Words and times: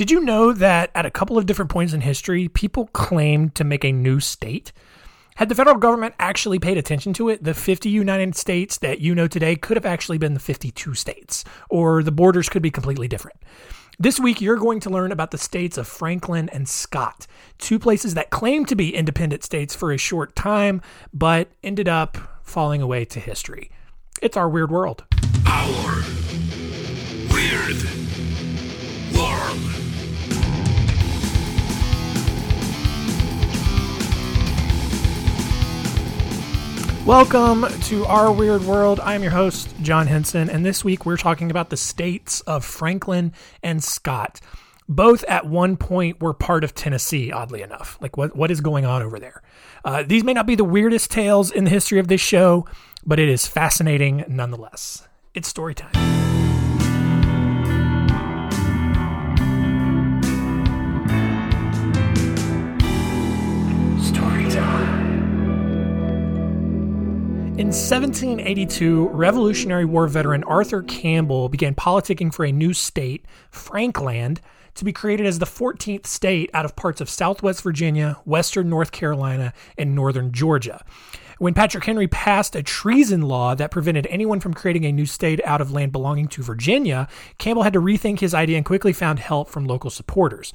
Did 0.00 0.10
you 0.10 0.20
know 0.20 0.54
that 0.54 0.90
at 0.94 1.04
a 1.04 1.10
couple 1.10 1.36
of 1.36 1.44
different 1.44 1.70
points 1.70 1.92
in 1.92 2.00
history, 2.00 2.48
people 2.48 2.86
claimed 2.94 3.54
to 3.56 3.64
make 3.64 3.84
a 3.84 3.92
new 3.92 4.18
state? 4.18 4.72
Had 5.36 5.50
the 5.50 5.54
federal 5.54 5.76
government 5.76 6.14
actually 6.18 6.58
paid 6.58 6.78
attention 6.78 7.12
to 7.12 7.28
it, 7.28 7.44
the 7.44 7.52
50 7.52 7.90
United 7.90 8.34
States 8.34 8.78
that 8.78 9.02
you 9.02 9.14
know 9.14 9.28
today 9.28 9.56
could 9.56 9.76
have 9.76 9.84
actually 9.84 10.16
been 10.16 10.32
the 10.32 10.40
52 10.40 10.94
states, 10.94 11.44
or 11.68 12.02
the 12.02 12.10
borders 12.10 12.48
could 12.48 12.62
be 12.62 12.70
completely 12.70 13.08
different. 13.08 13.42
This 13.98 14.18
week, 14.18 14.40
you're 14.40 14.56
going 14.56 14.80
to 14.80 14.88
learn 14.88 15.12
about 15.12 15.32
the 15.32 15.36
states 15.36 15.76
of 15.76 15.86
Franklin 15.86 16.48
and 16.48 16.66
Scott, 16.66 17.26
two 17.58 17.78
places 17.78 18.14
that 18.14 18.30
claimed 18.30 18.68
to 18.68 18.76
be 18.76 18.96
independent 18.96 19.44
states 19.44 19.74
for 19.74 19.92
a 19.92 19.98
short 19.98 20.34
time, 20.34 20.80
but 21.12 21.50
ended 21.62 21.90
up 21.90 22.16
falling 22.42 22.80
away 22.80 23.04
to 23.04 23.20
history. 23.20 23.70
It's 24.22 24.38
our 24.38 24.48
weird 24.48 24.70
world. 24.70 25.04
Our 25.46 26.02
weird 27.30 28.29
Welcome 37.10 37.66
to 37.86 38.04
Our 38.04 38.30
Weird 38.30 38.62
World. 38.62 39.00
I'm 39.00 39.24
your 39.24 39.32
host, 39.32 39.74
John 39.82 40.06
Hinson, 40.06 40.48
and 40.48 40.64
this 40.64 40.84
week 40.84 41.04
we're 41.04 41.16
talking 41.16 41.50
about 41.50 41.68
the 41.68 41.76
states 41.76 42.40
of 42.42 42.64
Franklin 42.64 43.32
and 43.64 43.82
Scott. 43.82 44.40
Both 44.88 45.24
at 45.24 45.44
one 45.44 45.76
point 45.76 46.22
were 46.22 46.32
part 46.32 46.62
of 46.62 46.72
Tennessee, 46.72 47.32
oddly 47.32 47.62
enough. 47.62 47.98
Like, 48.00 48.16
what, 48.16 48.36
what 48.36 48.52
is 48.52 48.60
going 48.60 48.84
on 48.84 49.02
over 49.02 49.18
there? 49.18 49.42
Uh, 49.84 50.04
these 50.06 50.22
may 50.22 50.34
not 50.34 50.46
be 50.46 50.54
the 50.54 50.62
weirdest 50.62 51.10
tales 51.10 51.50
in 51.50 51.64
the 51.64 51.70
history 51.70 51.98
of 51.98 52.06
this 52.06 52.20
show, 52.20 52.64
but 53.04 53.18
it 53.18 53.28
is 53.28 53.44
fascinating 53.44 54.24
nonetheless. 54.28 55.08
It's 55.34 55.48
story 55.48 55.74
time. 55.74 56.19
In 67.60 67.66
1782, 67.66 69.08
Revolutionary 69.08 69.84
War 69.84 70.06
veteran 70.06 70.44
Arthur 70.44 70.82
Campbell 70.82 71.50
began 71.50 71.74
politicking 71.74 72.32
for 72.32 72.46
a 72.46 72.52
new 72.52 72.72
state, 72.72 73.26
Frankland, 73.52 74.38
to 74.76 74.84
be 74.86 74.94
created 74.94 75.26
as 75.26 75.38
the 75.38 75.44
14th 75.44 76.06
state 76.06 76.48
out 76.54 76.64
of 76.64 76.74
parts 76.74 77.02
of 77.02 77.10
southwest 77.10 77.62
Virginia, 77.62 78.16
western 78.24 78.70
North 78.70 78.92
Carolina, 78.92 79.52
and 79.76 79.94
northern 79.94 80.32
Georgia. 80.32 80.82
When 81.36 81.52
Patrick 81.52 81.84
Henry 81.84 82.08
passed 82.08 82.56
a 82.56 82.62
treason 82.62 83.20
law 83.20 83.54
that 83.54 83.70
prevented 83.70 84.06
anyone 84.06 84.40
from 84.40 84.54
creating 84.54 84.86
a 84.86 84.92
new 84.92 85.04
state 85.04 85.42
out 85.44 85.60
of 85.60 85.70
land 85.70 85.92
belonging 85.92 86.28
to 86.28 86.42
Virginia, 86.42 87.08
Campbell 87.36 87.64
had 87.64 87.74
to 87.74 87.80
rethink 87.82 88.20
his 88.20 88.32
idea 88.32 88.56
and 88.56 88.64
quickly 88.64 88.94
found 88.94 89.18
help 89.18 89.50
from 89.50 89.66
local 89.66 89.90
supporters. 89.90 90.54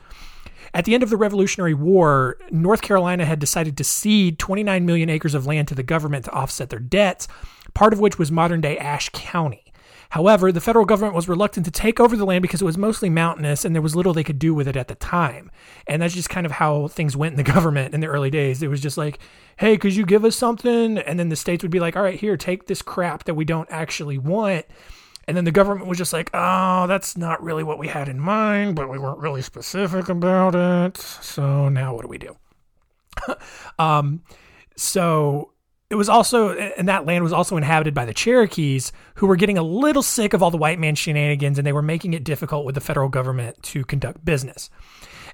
At 0.75 0.83
the 0.83 0.93
end 0.93 1.03
of 1.03 1.09
the 1.09 1.15
Revolutionary 1.15 1.73
War, 1.73 2.37
North 2.51 2.81
Carolina 2.81 3.23
had 3.23 3.39
decided 3.39 3.77
to 3.77 3.83
cede 3.85 4.37
29 4.37 4.85
million 4.85 5.09
acres 5.09 5.33
of 5.33 5.47
land 5.47 5.69
to 5.69 5.75
the 5.75 5.83
government 5.83 6.25
to 6.25 6.31
offset 6.31 6.69
their 6.69 6.79
debts, 6.79 7.29
part 7.73 7.93
of 7.93 8.01
which 8.01 8.19
was 8.19 8.29
modern 8.29 8.59
day 8.59 8.77
Ashe 8.77 9.09
County. 9.13 9.71
However, 10.09 10.51
the 10.51 10.59
federal 10.59 10.83
government 10.83 11.15
was 11.15 11.29
reluctant 11.29 11.65
to 11.65 11.71
take 11.71 12.01
over 12.01 12.17
the 12.17 12.25
land 12.25 12.41
because 12.41 12.61
it 12.61 12.65
was 12.65 12.77
mostly 12.77 13.09
mountainous 13.09 13.63
and 13.63 13.73
there 13.73 13.81
was 13.81 13.95
little 13.95 14.13
they 14.13 14.23
could 14.23 14.37
do 14.37 14.53
with 14.53 14.67
it 14.67 14.75
at 14.75 14.89
the 14.89 14.95
time. 14.95 15.49
And 15.87 16.01
that's 16.01 16.13
just 16.13 16.29
kind 16.29 16.45
of 16.45 16.51
how 16.51 16.89
things 16.89 17.15
went 17.15 17.31
in 17.31 17.37
the 17.37 17.51
government 17.53 17.93
in 17.93 18.01
the 18.01 18.07
early 18.07 18.29
days. 18.29 18.61
It 18.61 18.69
was 18.69 18.81
just 18.81 18.97
like, 18.97 19.19
hey, 19.55 19.77
could 19.77 19.95
you 19.95 20.05
give 20.05 20.25
us 20.25 20.35
something? 20.35 20.97
And 20.97 21.17
then 21.17 21.29
the 21.29 21.37
states 21.37 21.63
would 21.63 21.71
be 21.71 21.79
like, 21.79 21.95
all 21.95 22.03
right, 22.03 22.19
here, 22.19 22.35
take 22.35 22.67
this 22.67 22.81
crap 22.81 23.23
that 23.23 23.35
we 23.35 23.45
don't 23.45 23.71
actually 23.71 24.17
want 24.17 24.65
and 25.27 25.35
then 25.35 25.45
the 25.45 25.51
government 25.51 25.87
was 25.87 25.97
just 25.97 26.13
like, 26.13 26.29
oh, 26.33 26.85
that's 26.87 27.17
not 27.17 27.41
really 27.41 27.63
what 27.63 27.79
we 27.79 27.87
had 27.87 28.07
in 28.07 28.19
mind, 28.19 28.75
but 28.75 28.89
we 28.89 28.99
weren't 28.99 29.19
really 29.19 29.41
specific 29.41 30.09
about 30.09 30.55
it. 30.55 30.97
So 30.97 31.69
now 31.69 31.95
what 31.95 32.03
do 32.03 32.07
we 32.07 32.17
do? 32.17 32.35
um, 33.79 34.21
so 34.77 35.51
it 35.89 35.95
was 35.95 36.09
also, 36.09 36.51
and 36.51 36.87
that 36.87 37.05
land 37.05 37.23
was 37.23 37.33
also 37.33 37.57
inhabited 37.57 37.93
by 37.93 38.05
the 38.05 38.13
Cherokees, 38.13 38.91
who 39.15 39.27
were 39.27 39.35
getting 39.35 39.57
a 39.57 39.63
little 39.63 40.03
sick 40.03 40.33
of 40.33 40.43
all 40.43 40.51
the 40.51 40.57
white 40.57 40.79
man 40.79 40.95
shenanigans 40.95 41.57
and 41.57 41.65
they 41.65 41.73
were 41.73 41.81
making 41.81 42.13
it 42.13 42.23
difficult 42.23 42.65
with 42.65 42.75
the 42.75 42.81
federal 42.81 43.09
government 43.09 43.61
to 43.63 43.83
conduct 43.83 44.23
business. 44.23 44.69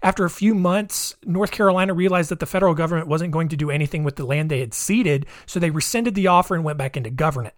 After 0.03 0.25
a 0.25 0.29
few 0.29 0.55
months, 0.55 1.15
North 1.25 1.51
Carolina 1.51 1.93
realized 1.93 2.31
that 2.31 2.39
the 2.39 2.45
federal 2.45 2.73
government 2.73 3.07
wasn't 3.07 3.31
going 3.31 3.49
to 3.49 3.57
do 3.57 3.69
anything 3.69 4.03
with 4.03 4.15
the 4.15 4.25
land 4.25 4.49
they 4.49 4.59
had 4.59 4.73
ceded, 4.73 5.27
so 5.45 5.59
they 5.59 5.69
rescinded 5.69 6.15
the 6.15 6.27
offer 6.27 6.55
and 6.55 6.63
went 6.63 6.79
back 6.79 6.97
into 6.97 7.11
governance. 7.11 7.55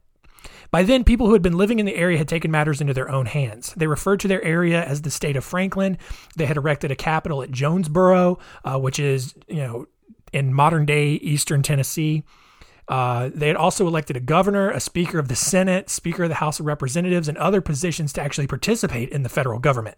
By 0.73 0.81
then, 0.81 1.03
people 1.03 1.27
who 1.27 1.33
had 1.33 1.43
been 1.43 1.55
living 1.55 1.77
in 1.77 1.85
the 1.85 1.95
area 1.95 2.17
had 2.17 2.27
taken 2.27 2.49
matters 2.49 2.81
into 2.81 2.95
their 2.95 3.07
own 3.07 3.27
hands. 3.27 3.75
They 3.77 3.85
referred 3.85 4.19
to 4.21 4.27
their 4.27 4.43
area 4.43 4.83
as 4.83 5.03
the 5.03 5.11
state 5.11 5.35
of 5.35 5.43
Franklin. 5.43 5.99
They 6.35 6.47
had 6.47 6.57
erected 6.57 6.89
a 6.89 6.95
capital 6.95 7.43
at 7.43 7.51
Jonesboro, 7.51 8.39
uh, 8.65 8.79
which 8.79 8.99
is, 8.99 9.35
you 9.47 9.57
know, 9.57 9.85
in 10.33 10.51
modern 10.51 10.87
day 10.87 11.11
eastern 11.11 11.61
Tennessee. 11.61 12.23
Uh, 12.87 13.29
they 13.33 13.47
had 13.47 13.55
also 13.55 13.87
elected 13.87 14.17
a 14.17 14.19
governor, 14.19 14.69
a 14.69 14.79
speaker 14.79 15.19
of 15.19 15.27
the 15.27 15.35
Senate, 15.35 15.89
speaker 15.89 16.23
of 16.23 16.29
the 16.29 16.35
House 16.35 16.59
of 16.59 16.65
Representatives, 16.65 17.27
and 17.27 17.37
other 17.37 17.61
positions 17.61 18.11
to 18.13 18.21
actually 18.21 18.47
participate 18.47 19.09
in 19.09 19.23
the 19.23 19.29
federal 19.29 19.59
government. 19.59 19.97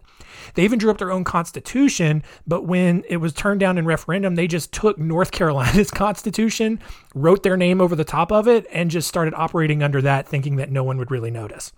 They 0.54 0.64
even 0.64 0.78
drew 0.78 0.92
up 0.92 0.98
their 0.98 1.12
own 1.12 1.24
constitution, 1.24 2.24
but 2.46 2.66
when 2.66 3.04
it 3.10 3.18
was 3.18 3.34
turned 3.34 3.60
down 3.60 3.78
in 3.78 3.86
referendum, 3.86 4.36
they 4.36 4.48
just 4.48 4.72
took 4.72 4.98
North 4.98 5.32
Carolina's 5.32 5.92
constitution, 6.06 6.80
wrote 7.14 7.44
their 7.44 7.58
name 7.58 7.82
over 7.82 7.96
the 7.96 8.04
top 8.04 8.32
of 8.32 8.48
it, 8.48 8.68
and 8.72 8.92
just 8.92 9.08
started 9.08 9.34
operating 9.34 9.82
under 9.82 10.02
that, 10.02 10.28
thinking 10.28 10.58
that 10.58 10.72
no 10.72 10.84
one 10.84 10.98
would 10.98 11.12
really 11.12 11.32
notice. 11.32 11.72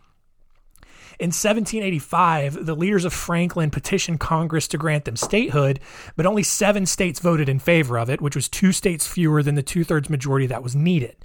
In 1.20 1.30
1785, 1.30 2.66
the 2.66 2.76
leaders 2.76 3.04
of 3.04 3.12
Franklin 3.12 3.72
petitioned 3.72 4.20
Congress 4.20 4.68
to 4.68 4.78
grant 4.78 5.06
them 5.06 5.16
statehood, 5.16 5.80
but 6.16 6.28
only 6.28 6.44
seven 6.44 6.86
states 6.86 7.20
voted 7.20 7.50
in 7.50 7.58
favor 7.58 7.98
of 7.98 8.08
it, 8.08 8.22
which 8.22 8.36
was 8.36 8.48
two 8.48 8.72
states 8.72 9.08
fewer 9.08 9.42
than 9.42 9.56
the 9.56 9.64
two 9.64 9.84
thirds 9.84 10.12
majority 10.12 10.46
that 10.46 10.62
was 10.62 10.76
needed. 10.76 11.16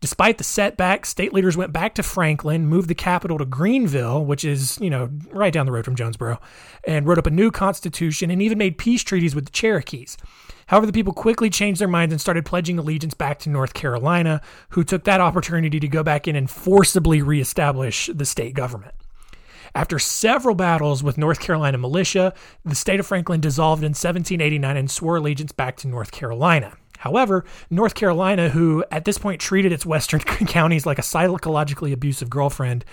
Despite 0.00 0.38
the 0.38 0.44
setback, 0.44 1.04
state 1.04 1.34
leaders 1.34 1.58
went 1.58 1.74
back 1.74 1.94
to 1.96 2.02
Franklin, 2.02 2.66
moved 2.66 2.88
the 2.88 2.94
capital 2.94 3.36
to 3.36 3.44
Greeneville, 3.44 4.24
which 4.24 4.46
is, 4.46 4.78
you 4.80 4.88
know, 4.88 5.10
right 5.30 5.52
down 5.52 5.66
the 5.66 5.72
road 5.72 5.84
from 5.84 5.94
Jonesboro, 5.94 6.40
and 6.86 7.06
wrote 7.06 7.18
up 7.18 7.26
a 7.26 7.30
new 7.30 7.50
constitution 7.50 8.30
and 8.30 8.40
even 8.40 8.56
made 8.56 8.78
peace 8.78 9.02
treaties 9.02 9.34
with 9.34 9.44
the 9.44 9.52
Cherokees. 9.52 10.16
However, 10.68 10.86
the 10.86 10.92
people 10.92 11.12
quickly 11.12 11.50
changed 11.50 11.82
their 11.82 11.88
minds 11.88 12.14
and 12.14 12.20
started 12.20 12.46
pledging 12.46 12.78
allegiance 12.78 13.12
back 13.12 13.38
to 13.40 13.50
North 13.50 13.74
Carolina, 13.74 14.40
who 14.70 14.84
took 14.84 15.04
that 15.04 15.20
opportunity 15.20 15.78
to 15.80 15.88
go 15.88 16.02
back 16.02 16.26
in 16.26 16.34
and 16.34 16.50
forcibly 16.50 17.20
reestablish 17.20 18.08
the 18.12 18.24
state 18.24 18.54
government. 18.54 18.94
After 19.74 19.98
several 19.98 20.54
battles 20.54 21.02
with 21.02 21.18
North 21.18 21.40
Carolina 21.40 21.78
militia, 21.78 22.32
the 22.64 22.76
state 22.76 23.00
of 23.00 23.06
Franklin 23.06 23.40
dissolved 23.40 23.82
in 23.82 23.90
1789 23.90 24.76
and 24.76 24.90
swore 24.90 25.16
allegiance 25.16 25.50
back 25.50 25.76
to 25.78 25.88
North 25.88 26.12
Carolina. 26.12 26.76
However, 26.98 27.44
North 27.70 27.94
Carolina, 27.94 28.50
who 28.50 28.84
at 28.90 29.04
this 29.04 29.18
point 29.18 29.40
treated 29.40 29.72
its 29.72 29.84
western 29.84 30.20
counties 30.46 30.86
like 30.86 30.98
a 30.98 31.02
psychologically 31.02 31.92
abusive 31.92 32.30
girlfriend, 32.30 32.84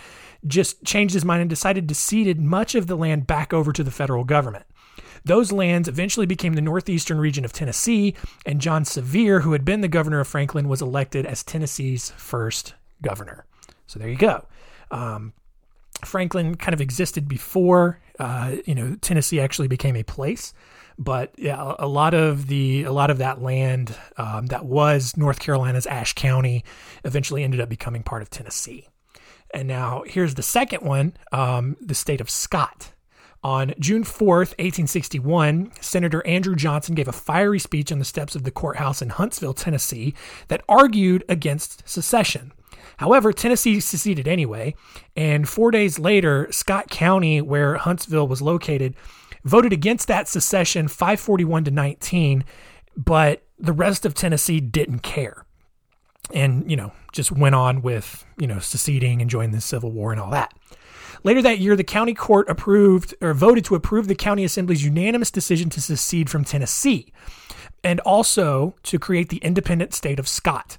just 0.48 0.84
changed 0.84 1.14
his 1.14 1.24
mind 1.24 1.42
and 1.42 1.50
decided 1.50 1.88
to 1.88 1.96
cede 1.96 2.42
much 2.42 2.74
of 2.74 2.88
the 2.88 2.98
land 2.98 3.28
back 3.28 3.54
over 3.54 3.72
to 3.72 3.84
the 3.84 3.92
federal 3.92 4.24
government. 4.24 4.66
Those 5.24 5.52
lands 5.52 5.88
eventually 5.88 6.26
became 6.26 6.54
the 6.54 6.62
northeastern 6.62 7.20
region 7.20 7.46
of 7.46 7.54
Tennessee, 7.54 8.16
and 8.44 8.60
John 8.60 8.86
Sevier, 8.86 9.42
who 9.42 9.52
had 9.52 9.64
been 9.64 9.82
the 9.82 9.88
governor 9.88 10.20
of 10.20 10.28
Franklin, 10.28 10.68
was 10.68 10.82
elected 10.82 11.28
as 11.28 11.44
Tennessee's 11.44 12.10
first 12.18 12.74
governor. 13.04 13.46
So 13.86 14.00
there 14.00 14.10
you 14.10 14.18
go. 14.18 14.46
Um, 14.90 15.34
Franklin 16.06 16.56
kind 16.56 16.74
of 16.74 16.82
existed 16.82 17.28
before 17.28 18.00
uh, 18.20 18.56
you 18.66 18.76
know 18.76 18.96
Tennessee 19.02 19.40
actually 19.40 19.68
became 19.68 19.96
a 19.96 20.04
place, 20.04 20.54
but 20.98 21.34
yeah, 21.38 21.76
a 21.80 21.88
lot 21.88 22.14
of 22.14 22.48
the 22.48 22.84
a 22.84 22.92
lot 22.92 23.10
of 23.10 23.18
that 23.18 23.42
land 23.42 23.96
um, 24.18 24.48
that 24.48 24.66
was 24.66 25.18
North 25.18 25.40
Carolina's 25.40 25.88
Ashe 25.88 26.14
County 26.14 26.64
eventually 27.04 27.44
ended 27.44 27.60
up 27.60 27.70
becoming 27.70 28.04
part 28.04 28.22
of 28.22 28.30
Tennessee. 28.30 28.88
And 29.54 29.68
now 29.68 30.04
here's 30.06 30.36
the 30.36 30.44
second 30.44 30.82
one, 30.84 31.14
um, 31.32 31.76
the 31.82 31.96
state 31.96 32.22
of 32.22 32.30
Scott. 32.30 32.94
On 33.44 33.74
June 33.80 34.04
4th, 34.04 34.54
1861, 34.60 35.72
Senator 35.82 36.26
Andrew 36.28 36.56
Johnson 36.56 36.94
gave 36.94 37.08
a 37.08 37.12
fiery 37.12 37.58
speech 37.58 37.92
on 37.92 37.98
the 37.98 38.06
steps 38.06 38.36
of 38.36 38.44
the 38.44 38.52
courthouse 38.52 39.02
in 39.02 39.10
Huntsville, 39.10 39.56
Tennessee, 39.56 40.14
that 40.48 40.64
argued 40.70 41.24
against 41.28 41.82
secession. 41.90 42.52
However, 42.98 43.34
Tennessee 43.34 43.80
seceded 43.80 44.28
anyway, 44.28 44.76
and 45.16 45.48
four 45.48 45.72
days 45.72 46.00
later, 46.00 46.48
Scott 46.52 46.90
County, 46.90 47.42
where 47.42 47.76
Huntsville 47.76 48.28
was 48.28 48.42
located, 48.42 48.96
voted 49.44 49.74
against 49.74 50.08
that 50.08 50.28
secession 50.28 50.88
541 50.88 51.66
to 51.66 51.72
19, 51.72 52.44
but 52.96 53.44
the 53.58 53.74
rest 53.74 54.06
of 54.06 54.14
Tennessee 54.14 54.60
didn't 54.60 55.00
care. 55.00 55.46
And, 56.34 56.70
you 56.70 56.78
know, 56.78 56.94
just 57.12 57.32
went 57.32 57.56
on 57.56 57.82
with, 57.82 58.26
you 58.38 58.48
know, 58.48 58.60
seceding 58.60 59.22
and 59.22 59.30
joining 59.30 59.52
the 59.52 59.62
Civil 59.62 59.92
War 59.92 60.12
and 60.12 60.22
all 60.22 60.32
that. 60.32 60.54
Later 61.24 61.42
that 61.44 61.60
year, 61.60 61.76
the 61.76 61.84
county 61.84 62.14
court 62.14 62.50
approved 62.50 63.14
or 63.22 63.34
voted 63.34 63.66
to 63.66 63.76
approve 63.76 64.08
the 64.08 64.16
county 64.16 64.44
assembly's 64.44 64.84
unanimous 64.84 65.30
decision 65.30 65.70
to 65.72 65.82
secede 65.82 66.30
from 66.30 66.44
Tennessee 66.44 67.12
and 67.84 68.00
also 68.02 68.76
to 68.84 68.98
create 68.98 69.30
the 69.30 69.38
independent 69.38 69.94
state 69.94 70.20
of 70.20 70.28
Scott. 70.28 70.78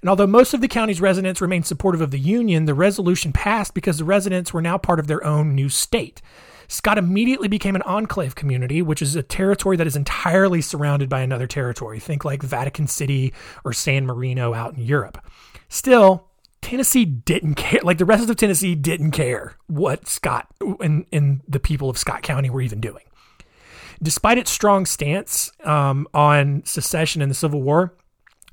And 0.00 0.08
although 0.08 0.26
most 0.26 0.54
of 0.54 0.60
the 0.60 0.68
county's 0.68 1.00
residents 1.00 1.40
remained 1.40 1.66
supportive 1.66 2.00
of 2.00 2.10
the 2.10 2.18
Union, 2.18 2.64
the 2.64 2.74
resolution 2.74 3.32
passed 3.32 3.74
because 3.74 3.98
the 3.98 4.04
residents 4.04 4.52
were 4.52 4.62
now 4.62 4.78
part 4.78 4.98
of 4.98 5.06
their 5.06 5.24
own 5.24 5.54
new 5.54 5.68
state. 5.68 6.22
Scott 6.68 6.98
immediately 6.98 7.48
became 7.48 7.74
an 7.74 7.82
enclave 7.82 8.36
community, 8.36 8.80
which 8.80 9.02
is 9.02 9.16
a 9.16 9.24
territory 9.24 9.76
that 9.76 9.88
is 9.88 9.96
entirely 9.96 10.60
surrounded 10.60 11.08
by 11.08 11.20
another 11.20 11.48
territory. 11.48 11.98
Think 11.98 12.24
like 12.24 12.42
Vatican 12.42 12.86
City 12.86 13.34
or 13.64 13.72
San 13.72 14.06
Marino 14.06 14.54
out 14.54 14.74
in 14.74 14.84
Europe. 14.84 15.18
Still, 15.68 16.28
Tennessee 16.62 17.04
didn't 17.04 17.56
care. 17.56 17.80
Like 17.82 17.98
the 17.98 18.04
rest 18.04 18.30
of 18.30 18.36
Tennessee 18.36 18.76
didn't 18.76 19.10
care 19.10 19.56
what 19.66 20.06
Scott 20.06 20.46
and, 20.80 21.06
and 21.12 21.40
the 21.48 21.60
people 21.60 21.90
of 21.90 21.98
Scott 21.98 22.22
County 22.22 22.50
were 22.50 22.62
even 22.62 22.80
doing. 22.80 23.04
Despite 24.02 24.38
its 24.38 24.50
strong 24.50 24.86
stance 24.86 25.52
um, 25.64 26.06
on 26.14 26.62
secession 26.64 27.20
and 27.20 27.30
the 27.30 27.34
Civil 27.34 27.62
War, 27.62 27.94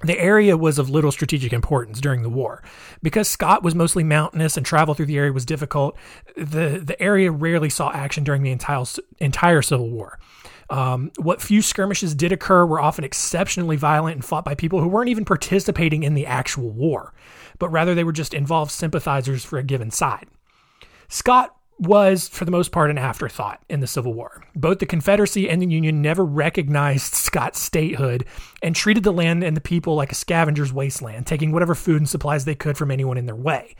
the 0.03 0.19
area 0.19 0.55
was 0.55 0.77
of 0.77 0.89
little 0.89 1.11
strategic 1.11 1.51
importance 1.51 1.99
during 1.99 2.21
the 2.21 2.29
war. 2.29 2.63
Because 3.01 3.27
Scott 3.27 3.63
was 3.63 3.73
mostly 3.73 4.03
mountainous 4.03 4.55
and 4.55 4.65
travel 4.65 4.93
through 4.93 5.07
the 5.07 5.17
area 5.17 5.33
was 5.33 5.45
difficult, 5.45 5.97
the, 6.35 6.81
the 6.83 7.01
area 7.01 7.31
rarely 7.31 7.69
saw 7.69 7.91
action 7.91 8.23
during 8.23 8.43
the 8.43 8.51
entire, 8.51 8.85
entire 9.19 9.61
Civil 9.61 9.89
War. 9.89 10.19
Um, 10.69 11.11
what 11.17 11.41
few 11.41 11.61
skirmishes 11.61 12.13
did 12.13 12.31
occur 12.31 12.65
were 12.65 12.81
often 12.81 13.05
exceptionally 13.05 13.77
violent 13.77 14.15
and 14.15 14.25
fought 14.25 14.45
by 14.45 14.53
people 14.53 14.81
who 14.81 14.87
weren't 14.87 15.09
even 15.09 15.25
participating 15.25 16.03
in 16.03 16.13
the 16.13 16.25
actual 16.25 16.69
war, 16.69 17.13
but 17.57 17.69
rather 17.69 17.95
they 17.95 18.03
were 18.03 18.11
just 18.11 18.33
involved 18.33 18.71
sympathizers 18.71 19.45
for 19.45 19.57
a 19.57 19.63
given 19.63 19.91
side. 19.91 20.27
Scott 21.07 21.56
was, 21.79 22.27
for 22.27 22.45
the 22.45 22.51
most 22.51 22.71
part, 22.71 22.89
an 22.89 22.97
afterthought 22.97 23.61
in 23.69 23.79
the 23.79 23.87
Civil 23.87 24.13
War. 24.13 24.43
Both 24.55 24.79
the 24.79 24.85
Confederacy 24.85 25.49
and 25.49 25.61
the 25.61 25.67
Union 25.67 26.01
never 26.01 26.25
recognized 26.25 27.13
Scott's 27.15 27.61
statehood 27.61 28.25
and 28.61 28.75
treated 28.75 29.03
the 29.03 29.13
land 29.13 29.43
and 29.43 29.55
the 29.55 29.61
people 29.61 29.95
like 29.95 30.11
a 30.11 30.15
scavenger's 30.15 30.73
wasteland, 30.73 31.27
taking 31.27 31.51
whatever 31.51 31.75
food 31.75 31.97
and 31.97 32.09
supplies 32.09 32.45
they 32.45 32.55
could 32.55 32.77
from 32.77 32.91
anyone 32.91 33.17
in 33.17 33.25
their 33.25 33.35
way. 33.35 33.75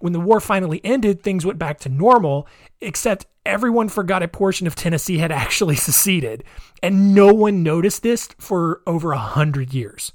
When 0.00 0.12
the 0.12 0.20
war 0.20 0.40
finally 0.40 0.80
ended, 0.82 1.22
things 1.22 1.46
went 1.46 1.60
back 1.60 1.78
to 1.80 1.88
normal, 1.88 2.48
except 2.80 3.26
everyone 3.46 3.88
forgot 3.88 4.22
a 4.22 4.28
portion 4.28 4.66
of 4.66 4.74
Tennessee 4.74 5.18
had 5.18 5.30
actually 5.30 5.76
seceded, 5.76 6.42
and 6.82 7.14
no 7.14 7.32
one 7.32 7.62
noticed 7.62 8.02
this 8.02 8.28
for 8.38 8.82
over 8.86 9.12
a 9.12 9.18
hundred 9.18 9.72
years. 9.72 10.12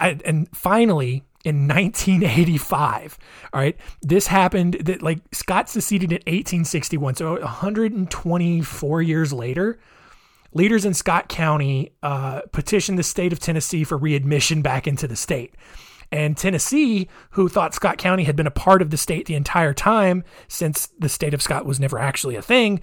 And 0.00 0.48
finally, 0.54 1.25
in 1.46 1.68
1985. 1.68 3.18
All 3.52 3.60
right. 3.60 3.76
This 4.02 4.26
happened 4.26 4.74
that 4.80 5.00
like 5.00 5.20
Scott 5.32 5.68
seceded 5.68 6.10
in 6.10 6.16
1861. 6.16 7.14
So 7.14 7.38
124 7.40 9.02
years 9.02 9.32
later, 9.32 9.78
leaders 10.52 10.84
in 10.84 10.92
Scott 10.92 11.28
County 11.28 11.92
uh, 12.02 12.40
petitioned 12.50 12.98
the 12.98 13.04
state 13.04 13.32
of 13.32 13.38
Tennessee 13.38 13.84
for 13.84 13.96
readmission 13.96 14.60
back 14.60 14.88
into 14.88 15.06
the 15.06 15.14
state. 15.14 15.54
And 16.10 16.36
Tennessee, 16.36 17.08
who 17.30 17.48
thought 17.48 17.74
Scott 17.74 17.96
County 17.96 18.24
had 18.24 18.34
been 18.34 18.48
a 18.48 18.52
part 18.52 18.82
of 18.82 18.90
the 18.90 18.96
state 18.96 19.26
the 19.26 19.36
entire 19.36 19.72
time 19.72 20.24
since 20.48 20.88
the 20.98 21.08
state 21.08 21.32
of 21.32 21.42
Scott 21.42 21.64
was 21.64 21.78
never 21.78 21.98
actually 21.98 22.34
a 22.34 22.42
thing, 22.42 22.80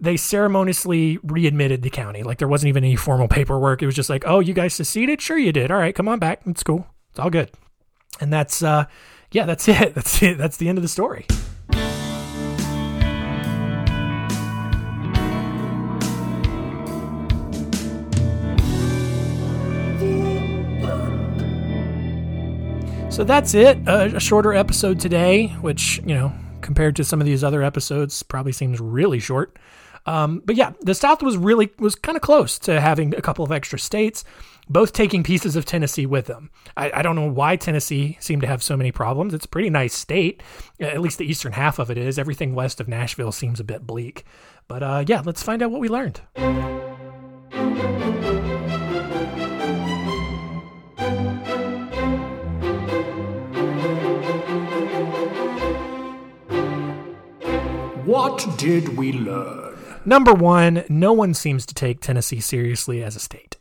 they 0.00 0.16
ceremoniously 0.16 1.18
readmitted 1.22 1.82
the 1.82 1.90
county. 1.90 2.22
Like 2.22 2.38
there 2.38 2.48
wasn't 2.48 2.68
even 2.68 2.84
any 2.84 2.96
formal 2.96 3.28
paperwork. 3.28 3.82
It 3.82 3.86
was 3.86 3.94
just 3.94 4.08
like, 4.08 4.24
oh, 4.26 4.40
you 4.40 4.54
guys 4.54 4.72
seceded? 4.72 5.20
Sure, 5.20 5.38
you 5.38 5.52
did. 5.52 5.70
All 5.70 5.78
right, 5.78 5.94
come 5.94 6.08
on 6.08 6.18
back. 6.18 6.40
It's 6.46 6.62
cool. 6.62 6.86
It's 7.10 7.18
all 7.18 7.30
good. 7.30 7.50
And 8.20 8.32
that's, 8.32 8.62
uh, 8.62 8.86
yeah, 9.30 9.44
that's 9.46 9.68
it. 9.68 9.94
That's 9.94 10.22
it. 10.22 10.38
That's 10.38 10.56
the 10.56 10.68
end 10.68 10.78
of 10.78 10.82
the 10.82 10.88
story. 10.88 11.26
So 23.18 23.24
that's 23.24 23.52
it. 23.52 23.78
A, 23.88 24.14
a, 24.14 24.20
shorter 24.20 24.54
episode 24.54 25.00
today, 25.00 25.48
which, 25.60 25.98
you 26.06 26.14
know, 26.14 26.32
compared 26.60 26.94
to 26.94 27.02
some 27.02 27.20
of 27.20 27.26
these 27.26 27.42
other 27.42 27.64
episodes, 27.64 28.22
probably 28.22 28.52
seems 28.52 28.78
really 28.78 29.18
short. 29.18 29.56
Um, 30.06 30.42
but 30.44 30.56
yeah, 30.56 30.72
the 30.80 30.94
South 30.94 31.22
was 31.22 31.36
really 31.36 31.70
was 31.78 31.94
kind 31.94 32.16
of 32.16 32.22
close 32.22 32.58
to 32.60 32.80
having 32.80 33.14
a 33.14 33.22
couple 33.22 33.44
of 33.44 33.52
extra 33.52 33.78
states, 33.78 34.24
both 34.68 34.92
taking 34.92 35.22
pieces 35.22 35.56
of 35.56 35.64
Tennessee 35.64 36.06
with 36.06 36.26
them. 36.26 36.50
I, 36.76 36.90
I, 36.94 37.02
don't 37.02 37.16
know 37.16 37.30
why 37.30 37.56
Tennessee 37.56 38.16
seemed 38.20 38.42
to 38.42 38.48
have 38.48 38.62
so 38.62 38.76
many 38.76 38.92
problems. 38.92 39.34
It's 39.34 39.44
a 39.44 39.48
pretty 39.48 39.70
nice 39.70 39.94
state, 39.94 40.42
at 40.80 41.00
least 41.00 41.18
the 41.18 41.26
eastern 41.26 41.52
half 41.52 41.78
of 41.78 41.90
it 41.90 41.98
is. 41.98 42.18
Everything 42.18 42.54
west 42.54 42.80
of 42.80 42.88
Nashville 42.88 43.32
seems 43.32 43.60
a 43.60 43.64
bit 43.64 43.86
bleak. 43.86 44.24
But 44.66 44.82
uh, 44.82 45.04
yeah, 45.06 45.22
let's 45.24 45.42
find 45.42 45.62
out 45.62 45.70
what 45.70 45.80
we 45.80 45.88
learned. 45.88 46.20
What 58.04 58.56
did 58.56 58.96
we 58.96 59.12
learn? 59.12 59.67
Number 60.08 60.32
one, 60.32 60.84
no 60.88 61.12
one 61.12 61.34
seems 61.34 61.66
to 61.66 61.74
take 61.74 62.00
Tennessee 62.00 62.40
seriously 62.40 63.04
as 63.04 63.14
a 63.14 63.20
state. 63.20 63.58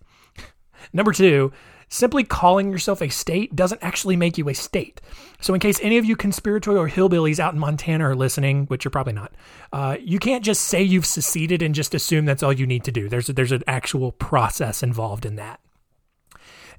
Number 0.93 1.11
two, 1.11 1.51
simply 1.89 2.23
calling 2.23 2.71
yourself 2.71 3.01
a 3.01 3.09
state 3.09 3.53
doesn't 3.53 3.83
actually 3.83 4.15
make 4.15 4.37
you 4.37 4.47
a 4.47 4.53
state. 4.53 5.01
So, 5.41 5.53
in 5.53 5.59
case 5.59 5.77
any 5.83 5.97
of 5.97 6.05
you 6.05 6.15
conspiratorial 6.15 6.85
hillbillies 6.85 7.37
out 7.37 7.53
in 7.53 7.59
Montana 7.59 8.07
are 8.07 8.15
listening, 8.15 8.65
which 8.67 8.85
you're 8.85 8.91
probably 8.91 9.11
not, 9.11 9.33
uh, 9.73 9.97
you 9.99 10.19
can't 10.19 10.41
just 10.41 10.61
say 10.61 10.81
you've 10.81 11.05
seceded 11.05 11.61
and 11.61 11.75
just 11.75 11.93
assume 11.93 12.23
that's 12.23 12.43
all 12.43 12.53
you 12.53 12.65
need 12.65 12.85
to 12.85 12.93
do. 12.93 13.09
There's 13.09 13.27
a, 13.27 13.33
there's 13.33 13.51
an 13.51 13.63
actual 13.67 14.13
process 14.13 14.81
involved 14.81 15.25
in 15.25 15.35
that. 15.35 15.59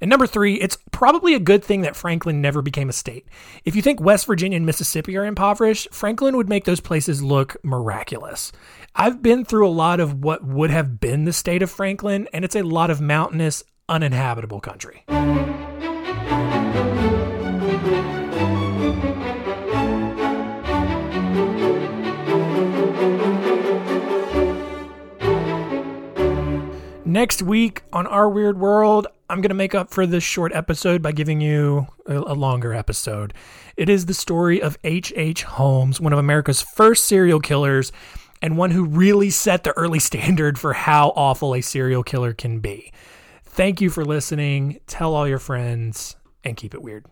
And 0.00 0.08
number 0.08 0.26
three, 0.26 0.54
it's 0.54 0.78
probably 0.92 1.34
a 1.34 1.40
good 1.40 1.64
thing 1.64 1.82
that 1.82 1.96
Franklin 1.96 2.40
never 2.40 2.62
became 2.62 2.88
a 2.88 2.92
state. 2.92 3.26
If 3.64 3.74
you 3.74 3.82
think 3.82 4.00
West 4.00 4.26
Virginia 4.26 4.56
and 4.56 4.66
Mississippi 4.66 5.16
are 5.16 5.24
impoverished, 5.24 5.88
Franklin 5.92 6.36
would 6.36 6.48
make 6.48 6.64
those 6.64 6.80
places 6.80 7.22
look 7.22 7.56
miraculous. 7.62 8.52
I've 8.94 9.22
been 9.22 9.44
through 9.44 9.66
a 9.66 9.70
lot 9.70 10.00
of 10.00 10.22
what 10.22 10.44
would 10.44 10.70
have 10.70 11.00
been 11.00 11.24
the 11.24 11.32
state 11.32 11.62
of 11.62 11.70
Franklin, 11.70 12.28
and 12.32 12.44
it's 12.44 12.56
a 12.56 12.62
lot 12.62 12.90
of 12.90 13.00
mountainous, 13.00 13.62
uninhabitable 13.88 14.60
country. 14.60 15.04
Next 27.18 27.42
week 27.42 27.82
on 27.92 28.06
Our 28.06 28.28
Weird 28.28 28.60
World, 28.60 29.08
I'm 29.28 29.40
going 29.40 29.48
to 29.48 29.54
make 29.56 29.74
up 29.74 29.90
for 29.90 30.06
this 30.06 30.22
short 30.22 30.54
episode 30.54 31.02
by 31.02 31.10
giving 31.10 31.40
you 31.40 31.88
a, 32.06 32.14
longer 32.14 32.72
episode. 32.72 33.34
It 33.76 33.88
is 33.88 34.06
the 34.06 34.14
story 34.14 34.62
of 34.62 34.78
H.H. 34.84 35.12
H. 35.16 35.42
Holmes, 35.42 36.00
one 36.00 36.12
of 36.12 36.20
America's 36.20 36.62
first 36.62 37.06
serial 37.06 37.40
killers, 37.40 37.90
and 38.40 38.56
one 38.56 38.70
who 38.70 38.84
really 38.84 39.30
set 39.30 39.64
the 39.64 39.72
early 39.72 39.98
standard 40.08 40.60
for 40.60 40.74
how 40.74 41.08
awful 41.16 41.56
a 41.56 41.60
serial 41.60 42.04
killer 42.04 42.34
can 42.34 42.60
be. 42.60 42.92
Thank 43.42 43.80
you 43.80 43.90
for 43.90 44.04
listening. 44.04 44.78
Tell 44.86 45.16
all 45.16 45.26
your 45.26 45.40
friends 45.40 46.14
and 46.44 46.56
keep 46.56 46.72
it 46.72 46.82
weird. 46.82 47.04